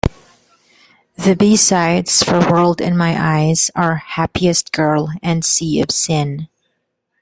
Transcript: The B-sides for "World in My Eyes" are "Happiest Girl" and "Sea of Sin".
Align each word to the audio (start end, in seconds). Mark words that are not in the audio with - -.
The 1.15 1.35
B-sides 1.35 2.23
for 2.23 2.39
"World 2.39 2.81
in 2.81 2.97
My 2.97 3.15
Eyes" 3.37 3.69
are 3.75 3.97
"Happiest 3.97 4.71
Girl" 4.73 5.11
and 5.21 5.45
"Sea 5.45 5.79
of 5.79 5.91
Sin". 5.91 6.47